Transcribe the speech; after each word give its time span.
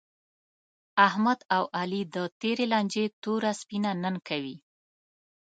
احمد 1.07 1.39
او 1.55 1.63
علي 1.79 2.01
د 2.15 2.17
تېرې 2.41 2.65
لانجې 2.71 3.05
توره 3.23 3.51
سپینه 3.61 3.91
نن 4.03 4.15
کوي. 4.27 4.55